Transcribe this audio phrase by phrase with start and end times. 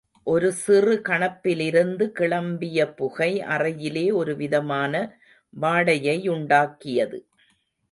[0.23, 4.93] ஒரு சிறு கணப்பிலிருந்து கிளம்பியபுகை அறையிலே ஒரு விதமான
[5.53, 7.19] வாடையையுண்டாக்கியது.